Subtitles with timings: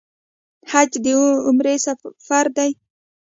[0.71, 1.05] حج د
[1.47, 2.71] عمر سفر دی